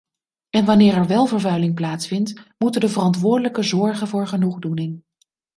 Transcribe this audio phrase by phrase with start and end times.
[0.49, 5.03] En wanneer er wel vervuiling plaatsvindt, moeten de verantwoordelijken zorgen voor genoegdoening.